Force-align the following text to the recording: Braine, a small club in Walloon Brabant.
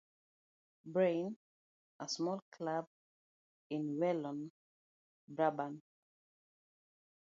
Braine, 0.83 1.37
a 1.99 2.09
small 2.09 2.41
club 2.57 2.87
in 3.69 3.99
Walloon 3.99 4.51
Brabant. 5.27 5.83